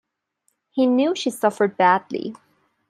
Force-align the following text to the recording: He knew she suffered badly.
He 0.71 0.87
knew 0.87 1.13
she 1.13 1.29
suffered 1.29 1.77
badly. 1.77 2.33